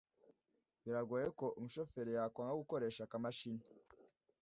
Biragoye 0.83 1.27
ko 1.39 1.45
umushoferi 1.59 2.11
yakwanga 2.17 2.59
gukoresha 2.61 3.01
akamashini 3.03 3.63